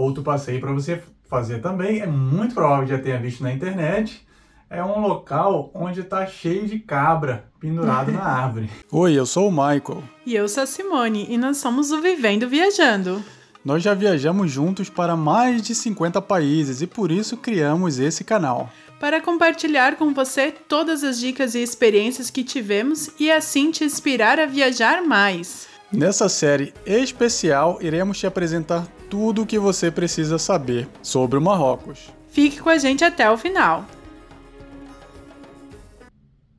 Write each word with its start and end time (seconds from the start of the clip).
Outro 0.00 0.22
passeio 0.22 0.58
para 0.62 0.72
você 0.72 1.02
fazer 1.28 1.60
também, 1.60 2.00
é 2.00 2.06
muito 2.06 2.54
provável 2.54 2.86
que 2.86 2.90
já 2.90 2.98
tenha 2.98 3.18
visto 3.18 3.42
na 3.42 3.52
internet, 3.52 4.26
é 4.70 4.82
um 4.82 4.98
local 4.98 5.70
onde 5.74 6.00
está 6.00 6.26
cheio 6.26 6.66
de 6.66 6.78
cabra 6.78 7.44
pendurado 7.60 8.10
na 8.10 8.22
árvore. 8.24 8.70
Oi, 8.90 9.12
eu 9.12 9.26
sou 9.26 9.48
o 9.48 9.52
Michael. 9.52 10.02
E 10.24 10.34
eu 10.34 10.48
sou 10.48 10.62
a 10.62 10.66
Simone, 10.66 11.26
e 11.28 11.36
nós 11.36 11.58
somos 11.58 11.92
o 11.92 12.00
Vivendo 12.00 12.48
Viajando. 12.48 13.22
Nós 13.62 13.82
já 13.82 13.92
viajamos 13.92 14.50
juntos 14.50 14.88
para 14.88 15.14
mais 15.14 15.60
de 15.60 15.74
50 15.74 16.22
países 16.22 16.80
e 16.80 16.86
por 16.86 17.12
isso 17.12 17.36
criamos 17.36 17.98
esse 17.98 18.24
canal. 18.24 18.70
Para 18.98 19.20
compartilhar 19.20 19.96
com 19.96 20.14
você 20.14 20.50
todas 20.50 21.04
as 21.04 21.20
dicas 21.20 21.54
e 21.54 21.62
experiências 21.62 22.30
que 22.30 22.42
tivemos 22.42 23.10
e 23.20 23.30
assim 23.30 23.70
te 23.70 23.84
inspirar 23.84 24.40
a 24.40 24.46
viajar 24.46 25.02
mais. 25.02 25.68
Nessa 25.92 26.28
série 26.28 26.72
especial, 26.86 27.78
iremos 27.82 28.16
te 28.16 28.24
apresentar 28.24 28.86
tudo 29.10 29.42
o 29.42 29.46
que 29.46 29.58
você 29.58 29.90
precisa 29.90 30.38
saber 30.38 30.88
sobre 31.02 31.36
o 31.36 31.42
Marrocos. 31.42 32.12
Fique 32.28 32.60
com 32.60 32.68
a 32.68 32.78
gente 32.78 33.02
até 33.02 33.28
o 33.28 33.36
final. 33.36 33.84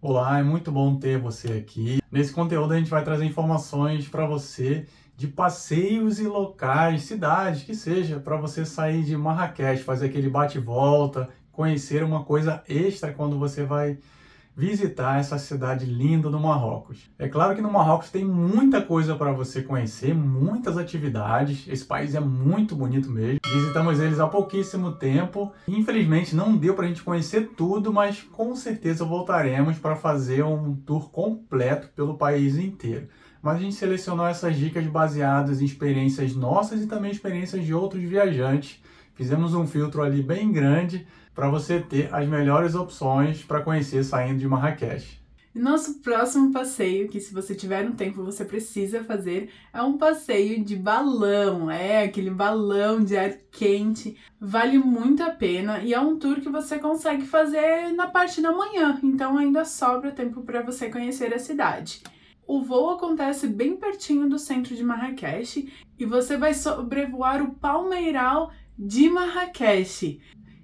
Olá, 0.01 0.37
é 0.37 0.43
muito 0.43 0.69
bom 0.69 0.97
ter 0.97 1.17
você 1.17 1.53
aqui. 1.53 2.01
Nesse 2.11 2.33
conteúdo 2.33 2.73
a 2.73 2.77
gente 2.77 2.89
vai 2.89 3.05
trazer 3.05 3.23
informações 3.23 4.05
para 4.05 4.25
você 4.25 4.85
de 5.15 5.29
passeios 5.29 6.19
e 6.19 6.27
locais, 6.27 7.03
cidades, 7.03 7.63
que 7.63 7.73
seja, 7.73 8.19
para 8.19 8.35
você 8.35 8.65
sair 8.65 9.01
de 9.01 9.15
Marrakech, 9.15 9.81
fazer 9.81 10.07
aquele 10.07 10.29
bate-volta, 10.29 11.29
conhecer 11.53 12.03
uma 12.03 12.25
coisa 12.25 12.61
extra 12.67 13.13
quando 13.13 13.39
você 13.39 13.63
vai 13.63 13.97
visitar 14.61 15.19
essa 15.19 15.39
cidade 15.39 15.87
linda 15.87 16.29
do 16.29 16.39
Marrocos. 16.39 17.09
É 17.17 17.27
claro 17.27 17.55
que 17.55 17.63
no 17.63 17.71
Marrocos 17.71 18.11
tem 18.11 18.23
muita 18.23 18.79
coisa 18.79 19.15
para 19.15 19.31
você 19.31 19.63
conhecer, 19.63 20.13
muitas 20.13 20.77
atividades. 20.77 21.67
Esse 21.67 21.83
país 21.83 22.13
é 22.13 22.19
muito 22.19 22.75
bonito 22.75 23.09
mesmo. 23.09 23.39
Visitamos 23.43 23.99
eles 23.99 24.19
há 24.19 24.27
pouquíssimo 24.27 24.91
tempo. 24.91 25.51
Infelizmente 25.67 26.35
não 26.35 26.55
deu 26.55 26.75
para 26.75 26.85
a 26.85 26.87
gente 26.87 27.01
conhecer 27.01 27.53
tudo, 27.57 27.91
mas 27.91 28.21
com 28.21 28.55
certeza 28.55 29.03
voltaremos 29.03 29.79
para 29.79 29.95
fazer 29.95 30.43
um 30.43 30.75
tour 30.75 31.09
completo 31.09 31.87
pelo 31.95 32.15
país 32.15 32.55
inteiro. 32.55 33.07
Mas 33.41 33.55
a 33.55 33.59
gente 33.61 33.73
selecionou 33.73 34.27
essas 34.27 34.55
dicas 34.55 34.85
baseadas 34.85 35.59
em 35.59 35.65
experiências 35.65 36.35
nossas 36.35 36.83
e 36.83 36.87
também 36.87 37.09
experiências 37.09 37.65
de 37.65 37.73
outros 37.73 38.03
viajantes. 38.03 38.79
Fizemos 39.15 39.55
um 39.55 39.65
filtro 39.65 40.03
ali 40.03 40.21
bem 40.21 40.51
grande 40.51 41.07
para 41.33 41.49
você 41.49 41.79
ter 41.79 42.13
as 42.13 42.27
melhores 42.27 42.75
opções 42.75 43.43
para 43.43 43.61
conhecer 43.61 44.03
saindo 44.03 44.39
de 44.39 44.47
Marrakech. 44.47 45.21
Nosso 45.53 45.95
próximo 45.95 46.53
passeio, 46.53 47.09
que 47.09 47.19
se 47.19 47.33
você 47.33 47.53
tiver 47.53 47.85
um 47.85 47.91
tempo 47.91 48.23
você 48.23 48.45
precisa 48.45 49.03
fazer, 49.03 49.49
é 49.73 49.81
um 49.81 49.97
passeio 49.97 50.63
de 50.63 50.77
balão. 50.77 51.69
É 51.69 52.05
aquele 52.05 52.29
balão 52.29 53.03
de 53.03 53.17
ar 53.17 53.33
quente. 53.51 54.17
Vale 54.39 54.77
muito 54.77 55.21
a 55.21 55.29
pena 55.29 55.79
e 55.79 55.93
é 55.93 55.99
um 55.99 56.17
tour 56.17 56.39
que 56.39 56.47
você 56.47 56.79
consegue 56.79 57.25
fazer 57.25 57.91
na 57.91 58.07
parte 58.07 58.41
da 58.41 58.53
manhã, 58.53 58.97
então 59.03 59.37
ainda 59.37 59.65
sobra 59.65 60.11
tempo 60.11 60.41
para 60.41 60.61
você 60.61 60.89
conhecer 60.89 61.33
a 61.33 61.39
cidade. 61.39 62.01
O 62.47 62.61
voo 62.61 62.91
acontece 62.91 63.45
bem 63.45 63.75
pertinho 63.75 64.29
do 64.29 64.39
centro 64.39 64.73
de 64.73 64.83
Marrakech 64.83 65.71
e 65.99 66.05
você 66.05 66.37
vai 66.37 66.53
sobrevoar 66.53 67.43
o 67.43 67.55
Palmeiral 67.55 68.51
de 68.79 69.09
Marrakech 69.09 70.21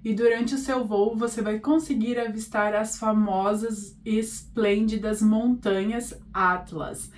e 0.08 0.14
durante 0.14 0.54
o 0.54 0.58
seu 0.58 0.86
voo 0.86 1.14
você 1.14 1.42
vai 1.42 1.58
conseguir 1.58 2.18
avistar 2.18 2.74
as 2.74 2.98
famosas 2.98 3.94
e 4.06 4.18
esplêndidas 4.18 5.20
montanhas 5.20 6.18
Atlas. 6.32 7.12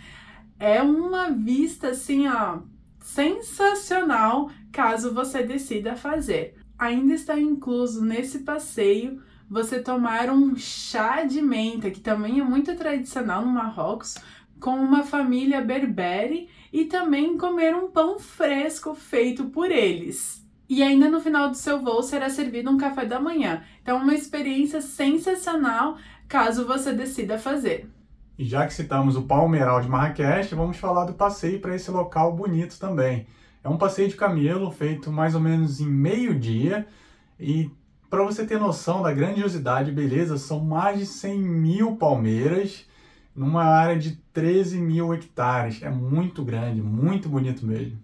É 0.59 0.83
uma 0.83 1.31
vista 1.31 1.91
assim, 1.91 2.27
ó, 2.27 2.59
sensacional 2.99 4.51
caso 4.73 5.15
você 5.15 5.45
decida 5.45 5.95
fazer. 5.95 6.57
Ainda 6.77 7.15
está 7.15 7.39
incluso 7.39 8.05
nesse 8.05 8.41
passeio 8.41 9.23
você 9.49 9.81
tomar 9.81 10.29
um 10.29 10.57
chá 10.57 11.23
de 11.23 11.41
menta, 11.41 11.93
que 11.93 12.01
também 12.01 12.41
é 12.41 12.45
muito 12.45 12.75
tradicional 12.75 13.47
no 13.47 13.53
Marrocos, 13.53 14.17
com 14.59 14.75
uma 14.75 15.05
família 15.05 15.61
berbere 15.61 16.49
e 16.73 16.87
também 16.87 17.39
comer 17.39 17.73
um 17.73 17.89
pão 17.89 18.19
fresco 18.19 18.97
feito 18.97 19.45
por 19.45 19.71
eles. 19.71 20.45
E 20.71 20.85
ainda 20.85 21.11
no 21.11 21.21
final 21.21 21.51
do 21.51 21.57
seu 21.57 21.83
voo 21.83 22.01
será 22.01 22.31
servido 22.31 22.71
um 22.71 22.79
café 22.79 23.05
da 23.05 23.19
manhã. 23.19 23.65
Então, 23.83 23.99
uma 23.99 24.15
experiência 24.15 24.81
sensacional 24.81 25.97
caso 26.29 26.65
você 26.65 26.93
decida 26.93 27.37
fazer. 27.37 27.91
E 28.39 28.45
já 28.45 28.65
que 28.65 28.73
citamos 28.73 29.17
o 29.17 29.23
Palmeiral 29.23 29.81
de 29.81 29.89
Marrakech, 29.89 30.55
vamos 30.55 30.77
falar 30.77 31.07
do 31.07 31.15
passeio 31.15 31.59
para 31.59 31.75
esse 31.75 31.91
local 31.91 32.37
bonito 32.37 32.79
também. 32.79 33.27
É 33.65 33.69
um 33.69 33.77
passeio 33.77 34.09
de 34.09 34.15
camelo 34.15 34.71
feito 34.71 35.11
mais 35.11 35.35
ou 35.35 35.41
menos 35.41 35.81
em 35.81 35.91
meio 35.91 36.39
dia 36.39 36.87
e 37.37 37.69
para 38.09 38.23
você 38.23 38.47
ter 38.47 38.61
noção 38.61 39.03
da 39.03 39.13
grandiosidade 39.13 39.91
e 39.91 39.95
beleza, 39.95 40.39
são 40.39 40.61
mais 40.61 41.01
de 41.01 41.07
100 41.07 41.37
mil 41.37 41.97
palmeiras 41.97 42.87
numa 43.35 43.65
área 43.65 43.99
de 43.99 44.13
13 44.33 44.81
mil 44.81 45.13
hectares. 45.13 45.83
É 45.83 45.91
muito 45.91 46.45
grande, 46.45 46.81
muito 46.81 47.29
bonito 47.29 47.67
mesmo. 47.67 47.99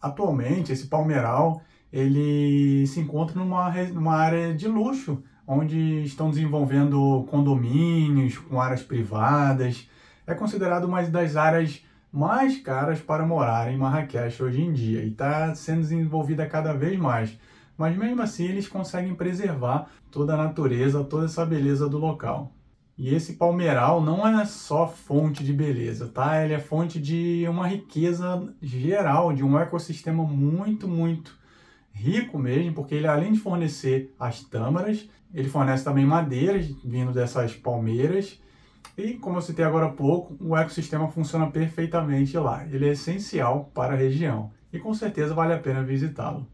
Atualmente, 0.00 0.72
esse 0.72 0.86
palmeiral 0.86 1.60
ele 1.92 2.86
se 2.86 3.00
encontra 3.00 3.38
numa, 3.38 3.70
numa 3.88 4.16
área 4.16 4.54
de 4.54 4.66
luxo, 4.66 5.22
onde 5.46 6.02
estão 6.04 6.30
desenvolvendo 6.30 7.26
condomínios 7.30 8.38
com 8.38 8.60
áreas 8.60 8.82
privadas. 8.82 9.88
É 10.26 10.34
considerado 10.34 10.84
uma 10.84 11.02
das 11.02 11.36
áreas 11.36 11.84
mais 12.10 12.58
caras 12.58 13.00
para 13.00 13.26
morar 13.26 13.70
em 13.70 13.76
Marrakech 13.76 14.42
hoje 14.42 14.62
em 14.62 14.72
dia 14.72 15.02
e 15.02 15.10
está 15.10 15.54
sendo 15.54 15.80
desenvolvida 15.80 16.46
cada 16.46 16.72
vez 16.72 16.98
mais. 16.98 17.38
Mas 17.76 17.96
mesmo 17.96 18.22
assim 18.22 18.44
eles 18.44 18.68
conseguem 18.68 19.14
preservar 19.14 19.88
toda 20.10 20.34
a 20.34 20.36
natureza, 20.36 21.04
toda 21.04 21.26
essa 21.26 21.44
beleza 21.44 21.88
do 21.88 21.98
local. 21.98 22.52
E 22.96 23.14
esse 23.14 23.34
palmeiral 23.34 24.02
não 24.02 24.26
é 24.26 24.44
só 24.44 24.86
fonte 24.86 25.42
de 25.42 25.52
beleza, 25.52 26.08
tá? 26.08 26.44
Ele 26.44 26.52
é 26.52 26.60
fonte 26.60 27.00
de 27.00 27.46
uma 27.48 27.66
riqueza 27.66 28.54
geral, 28.60 29.32
de 29.32 29.42
um 29.42 29.58
ecossistema 29.58 30.22
muito, 30.22 30.86
muito 30.86 31.41
rico 31.92 32.38
mesmo, 32.38 32.74
porque 32.74 32.94
ele 32.94 33.06
além 33.06 33.32
de 33.32 33.38
fornecer 33.38 34.14
as 34.18 34.42
tâmaras, 34.42 35.08
ele 35.32 35.48
fornece 35.48 35.84
também 35.84 36.04
madeiras 36.04 36.66
vindo 36.84 37.12
dessas 37.12 37.54
palmeiras. 37.54 38.40
E 38.96 39.14
como 39.14 39.38
eu 39.38 39.42
citei 39.42 39.64
agora 39.64 39.86
há 39.86 39.92
pouco, 39.92 40.36
o 40.40 40.56
ecossistema 40.56 41.08
funciona 41.08 41.50
perfeitamente 41.50 42.36
lá. 42.36 42.66
Ele 42.66 42.88
é 42.88 42.92
essencial 42.92 43.70
para 43.72 43.94
a 43.94 43.96
região 43.96 44.50
e 44.72 44.78
com 44.78 44.92
certeza 44.92 45.34
vale 45.34 45.52
a 45.52 45.58
pena 45.58 45.82
visitá-lo. 45.82 46.46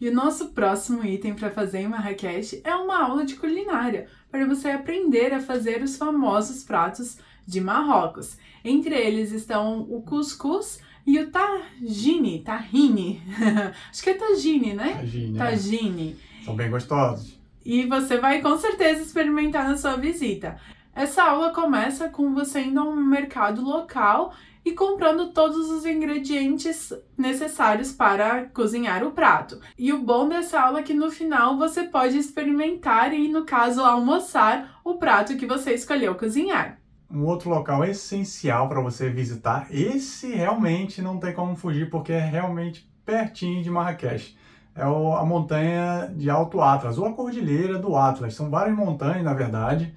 E 0.00 0.08
o 0.08 0.14
nosso 0.14 0.48
próximo 0.48 1.04
item 1.04 1.34
para 1.34 1.50
fazer 1.50 1.78
em 1.78 1.88
Marrakech 1.88 2.60
é 2.64 2.74
uma 2.74 3.04
aula 3.04 3.24
de 3.24 3.36
culinária, 3.36 4.06
para 4.30 4.46
você 4.46 4.70
aprender 4.70 5.32
a 5.32 5.40
fazer 5.40 5.82
os 5.82 5.96
famosos 5.96 6.64
pratos 6.64 7.18
de 7.46 7.60
Marrocos. 7.60 8.36
Entre 8.64 8.94
eles 8.94 9.30
estão 9.30 9.82
o 9.82 10.02
cuscuz, 10.02 10.80
e 11.06 11.18
o 11.18 11.30
tagine, 11.30 12.42
tahine, 12.42 13.22
acho 13.90 14.02
que 14.02 14.10
é 14.10 14.14
tagine, 14.14 14.72
né? 14.72 14.94
Tagine. 14.94 15.38
Tagine. 15.38 16.16
É. 16.40 16.44
São 16.44 16.56
bem 16.56 16.70
gostosos. 16.70 17.38
E 17.64 17.86
você 17.86 18.18
vai 18.18 18.40
com 18.40 18.56
certeza 18.58 19.02
experimentar 19.02 19.68
na 19.68 19.76
sua 19.76 19.96
visita. 19.96 20.58
Essa 20.94 21.24
aula 21.24 21.52
começa 21.52 22.08
com 22.08 22.32
você 22.32 22.60
indo 22.60 22.80
a 22.80 22.84
um 22.84 22.94
mercado 22.94 23.62
local 23.62 24.32
e 24.64 24.72
comprando 24.72 25.32
todos 25.32 25.70
os 25.70 25.84
ingredientes 25.84 26.92
necessários 27.18 27.92
para 27.92 28.46
cozinhar 28.46 29.04
o 29.04 29.10
prato. 29.10 29.60
E 29.78 29.92
o 29.92 29.98
bom 29.98 30.28
dessa 30.28 30.60
aula 30.60 30.80
é 30.80 30.82
que 30.82 30.94
no 30.94 31.10
final 31.10 31.58
você 31.58 31.82
pode 31.82 32.16
experimentar 32.16 33.12
e, 33.12 33.28
no 33.28 33.44
caso, 33.44 33.82
almoçar 33.82 34.80
o 34.82 34.94
prato 34.94 35.36
que 35.36 35.46
você 35.46 35.74
escolheu 35.74 36.14
cozinhar 36.14 36.78
um 37.14 37.24
outro 37.24 37.48
local 37.48 37.84
essencial 37.84 38.68
para 38.68 38.80
você 38.80 39.08
visitar. 39.08 39.68
Esse 39.70 40.34
realmente 40.34 41.00
não 41.00 41.18
tem 41.18 41.32
como 41.32 41.54
fugir 41.54 41.88
porque 41.88 42.12
é 42.12 42.18
realmente 42.18 42.90
pertinho 43.06 43.62
de 43.62 43.70
Marrakech. 43.70 44.36
É 44.74 44.82
a 44.82 45.24
montanha 45.24 46.12
de 46.16 46.28
Alto 46.28 46.60
Atlas, 46.60 46.98
ou 46.98 47.06
a 47.06 47.12
Cordilheira 47.12 47.78
do 47.78 47.96
Atlas. 47.96 48.34
São 48.34 48.50
várias 48.50 48.76
montanhas, 48.76 49.22
na 49.22 49.32
verdade. 49.32 49.94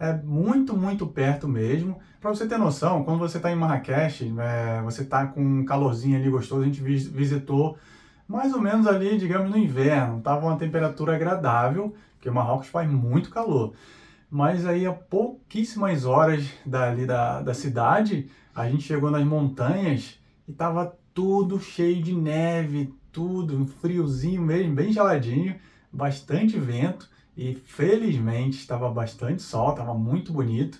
É 0.00 0.12
muito, 0.12 0.76
muito 0.76 1.06
perto 1.06 1.46
mesmo. 1.46 1.98
Para 2.20 2.30
você 2.30 2.46
ter 2.46 2.58
noção, 2.58 3.04
quando 3.04 3.20
você 3.20 3.36
está 3.36 3.52
em 3.52 3.56
Marrakech, 3.56 4.34
é, 4.38 4.82
você 4.82 5.02
está 5.02 5.26
com 5.26 5.40
um 5.40 5.64
calorzinho 5.64 6.18
ali 6.18 6.28
gostoso, 6.28 6.62
a 6.62 6.64
gente 6.64 6.82
visitou 6.82 7.78
mais 8.26 8.52
ou 8.52 8.60
menos 8.60 8.88
ali, 8.88 9.16
digamos, 9.16 9.48
no 9.48 9.56
inverno. 9.56 10.20
Tava 10.20 10.44
uma 10.44 10.56
temperatura 10.56 11.14
agradável, 11.14 11.94
porque 12.14 12.28
Marrocos 12.28 12.66
faz 12.66 12.90
muito 12.90 13.30
calor 13.30 13.74
mas 14.30 14.66
aí 14.66 14.86
a 14.86 14.92
pouquíssimas 14.92 16.04
horas 16.04 16.46
dali 16.64 17.06
da, 17.06 17.42
da 17.42 17.54
cidade, 17.54 18.28
a 18.54 18.68
gente 18.68 18.82
chegou 18.82 19.10
nas 19.10 19.24
montanhas 19.24 20.18
e 20.48 20.52
tava 20.52 20.96
tudo 21.14 21.58
cheio 21.60 22.02
de 22.02 22.14
neve, 22.14 22.92
tudo, 23.12 23.56
um 23.56 23.66
friozinho 23.66 24.42
mesmo, 24.42 24.74
bem 24.74 24.92
geladinho, 24.92 25.56
bastante 25.92 26.58
vento 26.58 27.08
e 27.36 27.54
felizmente 27.54 28.58
estava 28.58 28.90
bastante 28.90 29.42
sol, 29.42 29.70
estava 29.70 29.94
muito 29.94 30.32
bonito. 30.32 30.78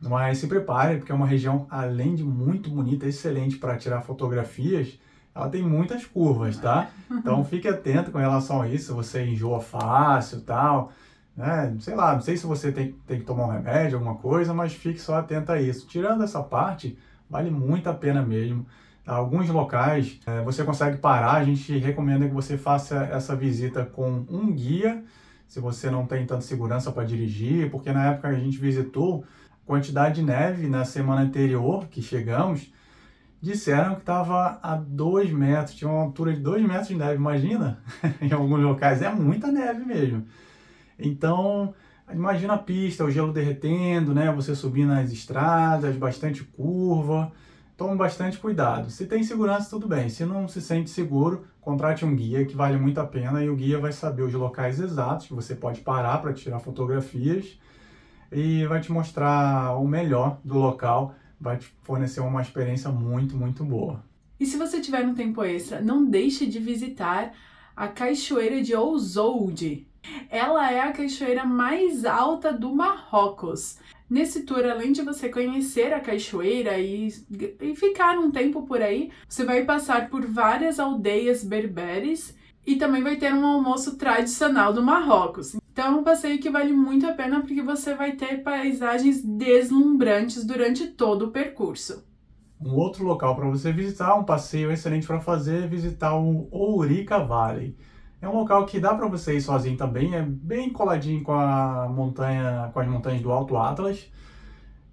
Mas 0.00 0.38
se 0.38 0.48
prepare, 0.48 0.98
porque 0.98 1.12
é 1.12 1.14
uma 1.14 1.26
região, 1.26 1.66
além 1.70 2.14
de 2.14 2.24
muito 2.24 2.68
bonita, 2.70 3.06
excelente 3.06 3.56
para 3.56 3.76
tirar 3.76 4.02
fotografias. 4.02 4.98
ela 5.32 5.48
tem 5.48 5.62
muitas 5.62 6.04
curvas, 6.04 6.56
tá? 6.56 6.90
Então 7.10 7.44
fique 7.44 7.68
atento 7.68 8.10
com 8.10 8.18
relação 8.18 8.60
a 8.62 8.68
isso, 8.68 8.94
você 8.94 9.24
enjoa 9.24 9.60
fácil 9.60 10.40
tal. 10.40 10.92
Né? 11.36 11.74
Sei 11.80 11.94
lá, 11.94 12.14
não 12.14 12.20
sei 12.20 12.36
se 12.36 12.46
você 12.46 12.70
tem, 12.70 12.92
tem 13.06 13.20
que 13.20 13.24
tomar 13.24 13.46
um 13.46 13.50
remédio, 13.50 13.96
alguma 13.98 14.16
coisa, 14.16 14.52
mas 14.52 14.74
fique 14.74 15.00
só 15.00 15.16
atento 15.16 15.52
a 15.52 15.60
isso. 15.60 15.86
Tirando 15.86 16.22
essa 16.22 16.42
parte, 16.42 16.98
vale 17.28 17.50
muito 17.50 17.88
a 17.88 17.94
pena 17.94 18.22
mesmo. 18.22 18.66
Alguns 19.06 19.48
locais 19.48 20.20
é, 20.26 20.42
você 20.42 20.62
consegue 20.62 20.98
parar, 20.98 21.32
a 21.32 21.44
gente 21.44 21.76
recomenda 21.78 22.28
que 22.28 22.34
você 22.34 22.56
faça 22.56 23.04
essa 23.06 23.34
visita 23.34 23.84
com 23.84 24.24
um 24.28 24.52
guia, 24.52 25.02
se 25.48 25.58
você 25.58 25.90
não 25.90 26.06
tem 26.06 26.24
tanta 26.24 26.42
segurança 26.42 26.92
para 26.92 27.04
dirigir, 27.04 27.70
porque 27.70 27.92
na 27.92 28.12
época 28.12 28.30
que 28.30 28.36
a 28.36 28.38
gente 28.38 28.58
visitou, 28.58 29.24
quantidade 29.66 30.16
de 30.16 30.22
neve 30.22 30.68
na 30.68 30.84
semana 30.84 31.22
anterior 31.22 31.88
que 31.88 32.00
chegamos, 32.00 32.72
disseram 33.40 33.96
que 33.96 34.02
estava 34.02 34.60
a 34.62 34.76
2 34.76 35.32
metros, 35.32 35.74
tinha 35.74 35.90
uma 35.90 36.02
altura 36.02 36.32
de 36.32 36.40
2 36.40 36.62
metros 36.64 36.88
de 36.88 36.94
neve, 36.94 37.16
imagina? 37.16 37.82
em 38.22 38.32
alguns 38.32 38.60
locais 38.60 39.02
é 39.02 39.12
muita 39.12 39.50
neve 39.50 39.84
mesmo. 39.84 40.24
Então, 41.08 41.74
imagina 42.12 42.54
a 42.54 42.58
pista, 42.58 43.04
o 43.04 43.10
gelo 43.10 43.32
derretendo, 43.32 44.14
né? 44.14 44.32
Você 44.32 44.54
subindo 44.54 44.88
nas 44.88 45.12
estradas, 45.12 45.96
bastante 45.96 46.44
curva. 46.44 47.32
Tome 47.76 47.96
bastante 47.96 48.38
cuidado. 48.38 48.90
Se 48.90 49.06
tem 49.06 49.22
segurança, 49.22 49.70
tudo 49.70 49.88
bem. 49.88 50.08
Se 50.08 50.24
não 50.24 50.46
se 50.46 50.60
sente 50.60 50.90
seguro, 50.90 51.44
contrate 51.60 52.04
um 52.04 52.14
guia 52.14 52.44
que 52.44 52.54
vale 52.54 52.76
muito 52.76 53.00
a 53.00 53.06
pena 53.06 53.42
e 53.42 53.48
o 53.48 53.56
guia 53.56 53.78
vai 53.78 53.92
saber 53.92 54.22
os 54.22 54.32
locais 54.32 54.78
exatos 54.78 55.26
que 55.26 55.34
você 55.34 55.54
pode 55.54 55.80
parar 55.80 56.18
para 56.18 56.32
tirar 56.32 56.60
fotografias 56.60 57.58
e 58.30 58.64
vai 58.66 58.80
te 58.80 58.90
mostrar 58.90 59.76
o 59.76 59.86
melhor 59.86 60.40
do 60.44 60.58
local, 60.58 61.14
vai 61.40 61.58
te 61.58 61.74
fornecer 61.82 62.20
uma 62.20 62.40
experiência 62.40 62.90
muito, 62.90 63.36
muito 63.36 63.64
boa. 63.64 64.02
E 64.38 64.46
se 64.46 64.56
você 64.56 64.80
tiver 64.80 65.04
um 65.04 65.14
tempo 65.14 65.42
extra, 65.44 65.80
não 65.80 66.08
deixe 66.08 66.46
de 66.46 66.58
visitar 66.58 67.32
a 67.76 67.88
Cachoeira 67.88 68.62
de 68.62 68.74
Ouzoude. 68.74 69.86
Ela 70.28 70.72
é 70.72 70.80
a 70.80 70.92
cachoeira 70.92 71.44
mais 71.44 72.04
alta 72.04 72.52
do 72.52 72.74
Marrocos. 72.74 73.78
Nesse 74.08 74.42
tour, 74.42 74.64
além 74.64 74.92
de 74.92 75.02
você 75.02 75.28
conhecer 75.28 75.92
a 75.92 76.00
cachoeira 76.00 76.78
e, 76.78 77.08
e 77.60 77.74
ficar 77.74 78.18
um 78.18 78.30
tempo 78.30 78.62
por 78.62 78.82
aí, 78.82 79.10
você 79.28 79.44
vai 79.44 79.64
passar 79.64 80.10
por 80.10 80.26
várias 80.26 80.78
aldeias 80.78 81.42
berberes 81.42 82.36
e 82.66 82.76
também 82.76 83.02
vai 83.02 83.16
ter 83.16 83.32
um 83.32 83.46
almoço 83.46 83.96
tradicional 83.96 84.72
do 84.72 84.82
Marrocos. 84.82 85.56
Então 85.72 85.86
é 85.86 85.96
um 85.96 86.04
passeio 86.04 86.38
que 86.38 86.50
vale 86.50 86.72
muito 86.72 87.06
a 87.06 87.12
pena 87.12 87.40
porque 87.40 87.62
você 87.62 87.94
vai 87.94 88.12
ter 88.12 88.42
paisagens 88.42 89.22
deslumbrantes 89.22 90.44
durante 90.44 90.88
todo 90.88 91.26
o 91.26 91.30
percurso. 91.30 92.04
Um 92.60 92.74
outro 92.74 93.04
local 93.04 93.34
para 93.34 93.48
você 93.48 93.72
visitar, 93.72 94.14
um 94.14 94.24
passeio 94.24 94.70
excelente 94.70 95.06
para 95.06 95.20
fazer, 95.20 95.64
é 95.64 95.66
visitar 95.66 96.14
o 96.14 96.46
Ourica 96.50 97.18
Valley. 97.18 97.74
É 98.22 98.28
um 98.28 98.36
local 98.36 98.64
que 98.66 98.78
dá 98.78 98.94
para 98.94 99.08
você 99.08 99.36
ir 99.36 99.40
sozinho 99.40 99.76
também, 99.76 100.14
é 100.14 100.22
bem 100.22 100.70
coladinho 100.70 101.24
com 101.24 101.32
a 101.32 101.88
montanha, 101.88 102.70
com 102.72 102.78
as 102.78 102.86
montanhas 102.86 103.20
do 103.20 103.32
Alto 103.32 103.56
Atlas. 103.56 104.08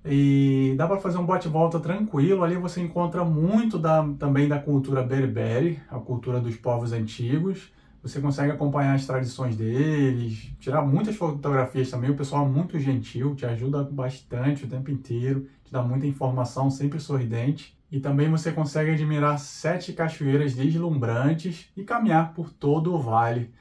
E 0.03 0.73
dá 0.75 0.87
para 0.87 0.97
fazer 0.97 1.19
um 1.19 1.25
bate-volta 1.27 1.79
tranquilo. 1.79 2.43
Ali 2.43 2.55
você 2.55 2.81
encontra 2.81 3.23
muito 3.23 3.77
da, 3.77 4.03
também 4.17 4.47
da 4.47 4.57
cultura 4.57 5.03
berbere, 5.03 5.79
a 5.91 5.99
cultura 5.99 6.39
dos 6.39 6.55
povos 6.55 6.91
antigos. 6.91 7.71
Você 8.01 8.19
consegue 8.19 8.51
acompanhar 8.51 8.95
as 8.95 9.05
tradições 9.05 9.55
deles, 9.55 10.51
tirar 10.59 10.81
muitas 10.81 11.15
fotografias 11.15 11.91
também. 11.91 12.09
O 12.09 12.15
pessoal 12.17 12.47
é 12.47 12.49
muito 12.49 12.79
gentil, 12.79 13.35
te 13.35 13.45
ajuda 13.45 13.83
bastante 13.83 14.65
o 14.65 14.67
tempo 14.67 14.89
inteiro, 14.89 15.45
te 15.63 15.71
dá 15.71 15.83
muita 15.83 16.07
informação, 16.07 16.71
sempre 16.71 16.99
sorridente. 16.99 17.77
E 17.91 17.99
também 17.99 18.29
você 18.29 18.51
consegue 18.51 18.91
admirar 18.91 19.39
sete 19.39 19.93
cachoeiras 19.93 20.53
deslumbrantes 20.53 21.69
e 21.75 21.83
caminhar 21.83 22.33
por 22.33 22.51
todo 22.51 22.93
o 22.93 22.99
vale 22.99 23.51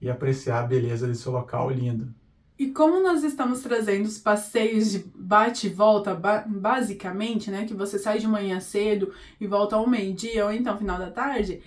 e 0.00 0.08
apreciar 0.08 0.60
a 0.60 0.66
beleza 0.66 1.06
desse 1.06 1.28
local 1.28 1.70
lindo. 1.70 2.14
E 2.58 2.68
como 2.68 3.00
nós 3.00 3.22
estamos 3.22 3.60
trazendo 3.60 4.06
os 4.06 4.18
passeios 4.18 4.90
de 4.90 5.04
bate 5.14 5.68
e 5.68 5.70
volta, 5.70 6.12
ba 6.12 6.44
basicamente, 6.46 7.52
né, 7.52 7.64
que 7.64 7.74
você 7.74 7.98
sai 7.98 8.18
de 8.18 8.26
manhã 8.26 8.58
cedo 8.58 9.12
e 9.40 9.46
volta 9.46 9.76
ao 9.76 9.88
meio-dia 9.88 10.44
ou 10.44 10.52
então 10.52 10.76
final 10.76 10.98
da 10.98 11.10
tarde, 11.10 11.62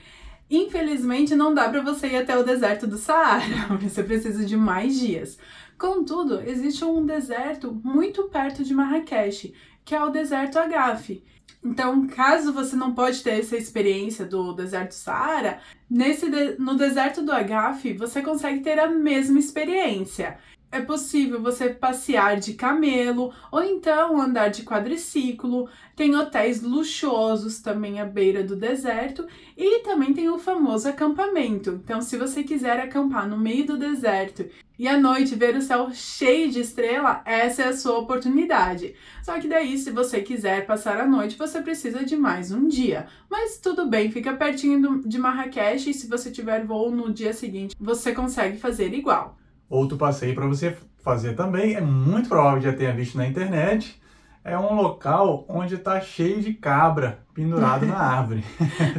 infelizmente 0.50 1.34
não 1.34 1.54
dá 1.54 1.70
para 1.70 1.82
você 1.82 2.08
ir 2.08 2.18
até 2.18 2.38
o 2.38 2.44
deserto 2.44 2.86
do 2.88 2.98
Saara, 2.98 3.44
você 3.82 4.04
precisa 4.04 4.46
de 4.46 4.58
mais 4.58 5.00
dias. 5.00 5.38
Contudo, 5.78 6.42
existe 6.42 6.84
um 6.84 7.06
deserto 7.06 7.74
muito 7.84 8.26
perto 8.26 8.62
de 8.62 8.74
Marrakech, 8.74 9.54
que 9.92 9.96
é 9.96 10.02
o 10.02 10.10
deserto 10.10 10.58
Agaf. 10.58 11.22
Então, 11.62 12.08
caso 12.08 12.54
você 12.54 12.78
não 12.78 12.94
pode 12.94 13.22
ter 13.22 13.42
essa 13.42 13.58
experiência 13.58 14.24
do 14.26 14.54
deserto 14.54 14.94
Saara, 14.94 15.60
nesse 15.90 16.30
de, 16.30 16.56
no 16.58 16.78
deserto 16.78 17.22
do 17.22 17.30
Agaf 17.30 17.92
você 17.98 18.22
consegue 18.22 18.62
ter 18.62 18.80
a 18.80 18.88
mesma 18.88 19.38
experiência. 19.38 20.38
É 20.72 20.80
possível 20.80 21.42
você 21.42 21.68
passear 21.68 22.40
de 22.40 22.54
camelo 22.54 23.34
ou 23.52 23.62
então 23.62 24.22
andar 24.22 24.48
de 24.48 24.64
quadriciclo. 24.64 25.68
Tem 25.98 26.16
hotéis 26.16 26.62
luxuosos 26.62 27.60
também 27.60 28.00
à 28.00 28.06
beira 28.06 28.42
do 28.42 28.56
deserto 28.56 29.28
e 29.58 29.80
também 29.80 30.14
tem 30.14 30.30
o 30.30 30.40
famoso 30.40 30.88
acampamento. 30.88 31.82
Então, 31.84 32.02
se 32.02 32.16
você 32.18 32.42
quiser 32.42 32.80
acampar 32.80 33.28
no 33.28 33.38
meio 33.38 33.66
do 33.66 33.78
deserto 33.78 34.46
e 34.80 34.88
à 34.88 34.98
noite 34.98 35.36
ver 35.36 35.58
o 35.58 35.62
céu 35.62 35.90
cheio 35.92 36.50
de 36.50 36.62
estrela, 36.62 37.22
essa 37.26 37.64
é 37.64 37.68
a 37.68 37.76
sua 37.76 38.00
oportunidade. 38.00 38.96
Só 39.22 39.38
que 39.42 39.50
daí, 39.50 39.78
se 39.78 39.92
você 39.92 40.22
quiser 40.22 40.66
passar 40.66 41.02
a 41.02 41.06
noite, 41.06 41.38
você 41.38 41.62
precisa 41.62 42.06
de 42.06 42.16
mais 42.16 42.50
um 42.50 42.66
dia. 42.66 43.08
Mas 43.30 43.58
tudo 43.58 43.88
bem, 43.88 44.10
fica 44.10 44.34
pertinho 44.34 45.02
de 45.06 45.20
Marrakech 45.20 45.90
e 45.90 45.94
se 45.94 46.08
você 46.08 46.32
tiver 46.32 46.66
voo 46.66 46.90
no 46.90 47.12
dia 47.12 47.34
seguinte, 47.34 47.76
você 47.78 48.14
consegue 48.14 48.58
fazer 48.58 48.94
igual. 48.94 49.41
Outro 49.72 49.98
passeio 49.98 50.36
para 50.36 50.46
você 50.46 50.76
fazer 51.02 51.34
também, 51.34 51.76
é 51.76 51.82
muito 51.82 52.28
provável 52.28 52.60
que 52.60 52.66
já 52.66 52.74
tenha 52.74 52.94
visto 52.94 53.18
na 53.18 53.26
internet, 53.26 53.98
é 54.44 54.58
um 54.60 54.76
local 54.76 55.46
onde 55.48 55.76
está 55.76 56.02
cheio 56.02 56.42
de 56.42 56.54
cabra 56.54 57.20
pendurado 57.34 57.86
na 57.86 57.96
árvore. 57.98 58.44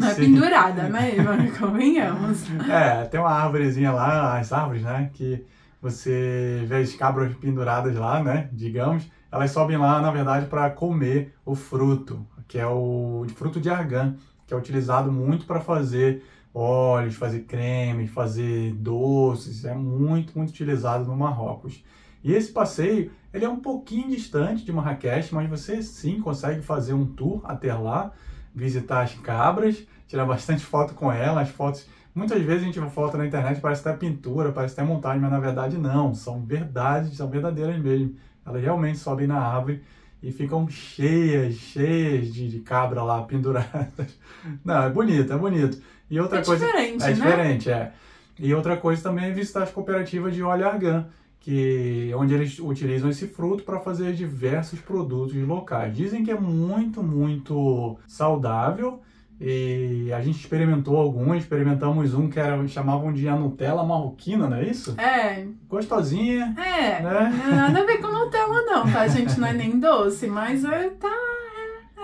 Não 0.01 0.09
é 0.09 0.15
pendurada, 0.15 0.89
né, 0.89 1.13
Convenhamos. 1.59 2.45
É, 2.71 3.05
tem 3.05 3.21
uma 3.21 3.31
árvorezinha 3.31 3.93
lá, 3.93 4.39
as 4.39 4.51
árvores, 4.51 4.83
né, 4.83 5.11
que 5.13 5.45
você 5.79 6.65
vê 6.67 6.77
as 6.77 6.95
cabras 6.95 7.35
penduradas 7.35 7.95
lá, 7.95 8.23
né, 8.25 8.49
digamos, 8.51 9.05
elas 9.31 9.51
sobem 9.51 9.77
lá, 9.77 10.01
na 10.01 10.11
verdade, 10.11 10.47
para 10.47 10.71
comer 10.71 11.35
o 11.45 11.55
fruto, 11.55 12.27
que 12.49 12.59
é 12.59 12.67
o 12.67 13.27
fruto 13.37 13.61
de 13.61 13.69
argan, 13.69 14.15
que 14.47 14.55
é 14.55 14.57
utilizado 14.57 15.13
muito 15.13 15.45
para 15.45 15.61
fazer 15.61 16.25
óleos, 16.55 17.15
fazer 17.15 17.41
creme, 17.41 18.07
fazer 18.07 18.75
doces, 18.75 19.65
é 19.65 19.75
muito, 19.75 20.37
muito 20.37 20.51
utilizado 20.51 21.05
no 21.05 21.17
Marrocos. 21.17 21.83
E 22.23 22.33
esse 22.33 22.53
passeio, 22.53 23.11
ele 23.33 23.45
é 23.45 23.49
um 23.49 23.61
pouquinho 23.61 24.09
distante 24.09 24.65
de 24.65 24.73
Marrakech, 24.73 25.35
mas 25.35 25.49
você 25.49 25.83
sim 25.83 26.21
consegue 26.21 26.63
fazer 26.63 26.95
um 26.95 27.07
tour 27.07 27.41
até 27.45 27.75
lá, 27.75 28.13
visitar 28.55 29.03
as 29.03 29.15
cabras, 29.15 29.87
tirar 30.07 30.27
bastante 30.27 30.63
foto 30.67 30.95
com 30.95 31.11
elas, 31.11 31.49
as 31.49 31.55
fotos 31.55 31.87
Muitas 32.15 32.43
vezes 32.43 32.63
a 32.63 32.67
gente 32.67 32.79
vê 32.79 32.91
foto 32.91 33.17
na 33.17 33.27
internet, 33.27 33.59
parece 33.59 33.89
até 33.89 33.97
pintura, 33.97 34.53
parece 34.53 34.75
até 34.75 34.83
montagem, 34.83 35.19
mas 35.19 35.31
na 35.31 35.41
verdade 35.41 35.79
não, 35.79 36.15
são 36.15 36.45
verdades, 36.45 37.17
são 37.17 37.29
verdadeiras 37.29 37.79
mesmo. 37.81 38.17
Elas 38.45 38.63
realmente 38.63 38.99
sobem 38.99 39.27
na 39.27 39.39
árvore 39.39 39.83
e 40.23 40.31
ficam 40.31 40.69
cheias, 40.69 41.55
cheias 41.55 42.33
de, 42.33 42.49
de 42.49 42.61
cabra 42.61 43.03
lá, 43.03 43.23
penduradas. 43.23 44.19
Não, 44.65 44.85
é 44.85 44.91
bonito, 44.91 45.33
é 45.33 45.37
bonito. 45.37 45.83
E 46.09 46.21
outra 46.21 46.39
é 46.39 46.45
coisa. 46.45 46.65
Diferente, 46.65 47.03
é 47.03 47.07
né? 47.09 47.13
diferente, 47.13 47.71
é. 47.71 47.93
E 48.39 48.55
outra 48.55 48.77
coisa 48.77 49.03
também 49.03 49.27
é 49.27 49.31
visitar 49.31 49.65
as 49.65 49.71
cooperativas 49.71 50.35
de 50.35 50.43
óleo 50.43 50.67
argan, 50.67 51.07
que, 51.41 52.13
onde 52.15 52.35
eles 52.35 52.59
utilizam 52.61 53.11
esse 53.11 53.27
fruto 53.27 53.65
para 53.65 53.81
fazer 53.81 54.13
diversos 54.13 54.81
produtos 54.81 55.35
locais. 55.35 55.97
Dizem 55.97 56.25
que 56.25 56.31
é 56.31 56.39
muito, 56.39 57.03
muito 57.03 57.99
saudável. 58.07 59.01
E 59.45 60.13
a 60.13 60.21
gente 60.21 60.39
experimentou 60.39 60.97
alguns, 60.97 61.39
experimentamos 61.39 62.15
um 62.15 62.31
que 62.31 62.39
era, 62.39 62.65
chamavam 62.69 63.13
de 63.13 63.29
a 63.29 63.35
Nutella 63.35 63.83
marroquina, 63.83 64.49
não 64.49 64.57
é 64.57 64.65
isso? 64.65 64.95
É. 65.01 65.45
Gostosinha. 65.69 66.55
É. 66.57 67.03
Né? 67.03 67.43
Não 67.45 67.57
nada 67.57 67.81
a 67.81 67.85
ver 67.85 67.99
com 67.99 68.07
Nutella, 68.13 68.63
não, 68.63 68.89
tá? 68.89 69.01
A 69.01 69.09
gente 69.09 69.41
não 69.41 69.49
é 69.49 69.53
nem 69.53 69.81
doce, 69.81 70.29
mas 70.29 70.65
é, 70.65 70.91
tá 70.91 71.11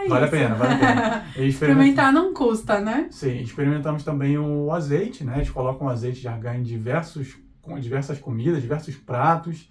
é 0.04 0.09
vale 0.09 0.25
a 0.25 0.28
pena, 0.28 0.54
vale 0.57 0.75
a 0.75 0.78
pena. 0.78 1.25
Experimentar 1.47 2.12
não 2.12 2.35
custa, 2.35 2.80
né? 2.80 3.07
Sim, 3.11 3.38
experimentamos 3.38 4.02
também 4.02 4.37
o 4.37 4.73
azeite, 4.73 5.23
né? 5.23 5.37
Eles 5.37 5.50
colocam 5.50 5.88
azeite 5.88 6.21
de 6.21 6.26
argan 6.26 6.57
em 6.57 6.62
diversos, 6.64 7.37
com 7.62 7.78
diversas 7.78 8.18
comidas, 8.18 8.61
diversos 8.61 8.97
pratos. 8.97 9.71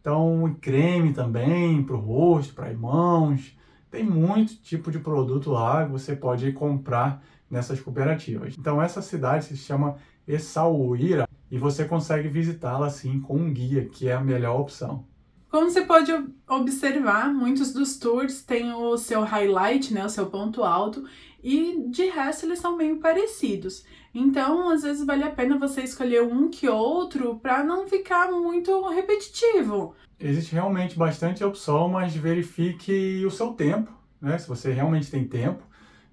Então, 0.00 0.56
creme 0.60 1.12
também 1.12 1.82
para 1.82 1.96
o 1.96 1.98
rosto, 1.98 2.54
para 2.54 2.68
as 2.68 2.78
mãos. 2.78 3.58
Tem 3.90 4.04
muito 4.04 4.56
tipo 4.62 4.90
de 4.90 5.00
produto 5.00 5.50
lá 5.50 5.84
que 5.84 5.90
você 5.90 6.14
pode 6.14 6.52
comprar 6.52 7.22
nessas 7.50 7.80
cooperativas. 7.80 8.54
Então, 8.56 8.80
essa 8.80 9.02
cidade 9.02 9.46
se 9.46 9.56
chama 9.56 9.96
Essaouira 10.26 11.28
e 11.50 11.58
você 11.58 11.84
consegue 11.84 12.28
visitá-la 12.28 12.86
assim 12.86 13.20
com 13.20 13.36
um 13.36 13.52
guia, 13.52 13.86
que 13.86 14.08
é 14.08 14.14
a 14.14 14.20
melhor 14.20 14.60
opção. 14.60 15.04
Como 15.50 15.68
você 15.68 15.82
pode 15.82 16.12
observar, 16.48 17.34
muitos 17.34 17.72
dos 17.72 17.98
tours 17.98 18.42
têm 18.44 18.72
o 18.72 18.96
seu 18.96 19.24
highlight, 19.24 19.92
né, 19.92 20.06
o 20.06 20.08
seu 20.08 20.26
ponto 20.26 20.62
alto, 20.62 21.04
e 21.42 21.88
de 21.90 22.04
resto 22.04 22.46
eles 22.46 22.60
são 22.60 22.76
meio 22.76 23.00
parecidos. 23.00 23.84
Então, 24.14 24.70
às 24.70 24.82
vezes 24.82 25.06
vale 25.06 25.22
a 25.22 25.30
pena 25.30 25.56
você 25.56 25.82
escolher 25.82 26.22
um 26.22 26.50
que 26.50 26.68
outro 26.68 27.36
para 27.36 27.62
não 27.62 27.86
ficar 27.86 28.30
muito 28.30 28.88
repetitivo. 28.88 29.94
Existe 30.18 30.52
realmente 30.52 30.98
bastante 30.98 31.44
opção, 31.44 31.88
mas 31.88 32.14
verifique 32.14 33.24
o 33.24 33.30
seu 33.30 33.52
tempo, 33.52 33.90
né? 34.20 34.36
Se 34.36 34.48
você 34.48 34.72
realmente 34.72 35.10
tem 35.10 35.24
tempo, 35.24 35.62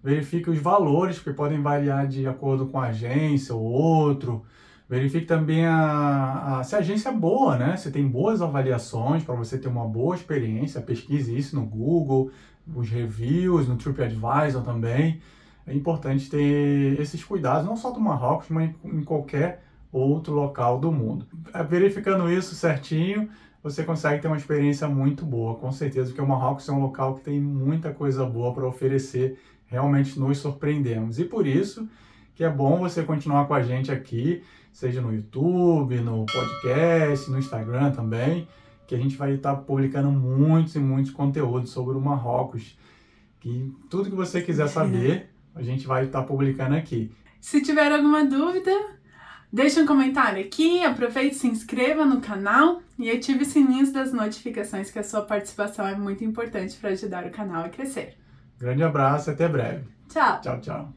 verifique 0.03 0.49
os 0.49 0.59
valores 0.59 1.19
que 1.19 1.33
podem 1.33 1.61
variar 1.61 2.07
de 2.07 2.27
acordo 2.27 2.67
com 2.67 2.79
a 2.79 2.87
agência 2.87 3.55
ou 3.55 3.63
outro. 3.63 4.45
Verifique 4.87 5.25
também 5.25 5.65
a, 5.65 6.59
a, 6.59 6.63
se 6.63 6.75
a 6.75 6.79
agência 6.79 7.09
é 7.09 7.11
boa, 7.11 7.57
né? 7.57 7.75
Se 7.75 7.91
tem 7.91 8.07
boas 8.07 8.41
avaliações 8.41 9.23
para 9.23 9.35
você 9.35 9.57
ter 9.57 9.67
uma 9.67 9.85
boa 9.85 10.15
experiência. 10.15 10.79
Pesquise 10.81 11.35
isso 11.35 11.55
no 11.55 11.65
Google, 11.65 12.31
os 12.73 12.89
reviews, 12.89 13.67
no 13.67 13.75
TripAdvisor 13.75 14.63
também. 14.63 15.19
É 15.67 15.73
importante 15.73 16.29
ter 16.29 16.99
esses 16.99 17.23
cuidados, 17.23 17.65
não 17.65 17.75
só 17.75 17.91
do 17.91 17.99
Marrocos, 17.99 18.47
mas 18.49 18.71
em 18.85 19.03
qualquer 19.03 19.63
outro 19.91 20.33
local 20.33 20.79
do 20.79 20.91
mundo. 20.91 21.27
É, 21.53 21.61
verificando 21.61 22.31
isso 22.31 22.55
certinho, 22.55 23.29
você 23.61 23.83
consegue 23.83 24.21
ter 24.21 24.27
uma 24.27 24.37
experiência 24.37 24.87
muito 24.87 25.25
boa, 25.25 25.55
com 25.55 25.71
certeza, 25.71 26.07
porque 26.07 26.21
o 26.21 26.27
Marrocos 26.27 26.67
é 26.69 26.71
um 26.71 26.79
local 26.79 27.15
que 27.15 27.21
tem 27.21 27.39
muita 27.41 27.91
coisa 27.91 28.25
boa 28.25 28.53
para 28.53 28.65
oferecer. 28.65 29.37
Realmente 29.65 30.17
nos 30.17 30.37
surpreendemos. 30.37 31.19
E 31.19 31.25
por 31.25 31.45
isso 31.45 31.87
que 32.33 32.43
é 32.43 32.49
bom 32.49 32.79
você 32.79 33.03
continuar 33.03 33.45
com 33.45 33.53
a 33.53 33.61
gente 33.61 33.91
aqui 33.91 34.41
seja 34.77 35.01
no 35.01 35.11
YouTube, 35.11 35.99
no 36.01 36.23
podcast, 36.27 37.31
no 37.31 37.39
Instagram 37.39 37.89
também, 37.89 38.47
que 38.85 38.93
a 38.93 38.97
gente 38.99 39.17
vai 39.17 39.33
estar 39.33 39.55
publicando 39.55 40.11
muitos 40.11 40.75
e 40.75 40.79
muitos 40.79 41.11
conteúdos 41.11 41.71
sobre 41.71 41.97
o 41.97 41.99
Marrocos. 41.99 42.77
Que 43.39 43.73
tudo 43.89 44.07
que 44.07 44.15
você 44.15 44.39
quiser 44.39 44.67
saber, 44.67 45.31
a 45.57 45.63
gente 45.63 45.87
vai 45.87 46.05
estar 46.05 46.23
publicando 46.23 46.75
aqui. 46.75 47.11
Se 47.39 47.61
tiver 47.61 47.91
alguma 47.91 48.25
dúvida, 48.25 48.71
deixe 49.51 49.81
um 49.81 49.85
comentário 49.85 50.43
aqui, 50.43 50.83
aproveite 50.83 51.35
se 51.35 51.47
inscreva 51.47 52.05
no 52.05 52.21
canal 52.21 52.81
e 52.97 53.09
ative 53.09 53.43
os 53.43 53.49
sininhos 53.49 53.91
das 53.91 54.11
notificações, 54.11 54.91
que 54.91 54.99
a 54.99 55.03
sua 55.03 55.21
participação 55.21 55.87
é 55.87 55.95
muito 55.95 56.23
importante 56.23 56.75
para 56.75 56.91
ajudar 56.91 57.25
o 57.25 57.31
canal 57.31 57.65
a 57.65 57.69
crescer. 57.69 58.17
Grande 58.59 58.83
abraço 58.83 59.29
até 59.29 59.47
breve. 59.47 59.85
Tchau. 60.09 60.41
Tchau, 60.41 60.61
tchau. 60.61 60.93